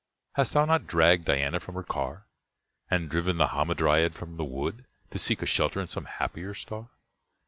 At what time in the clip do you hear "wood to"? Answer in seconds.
4.43-5.19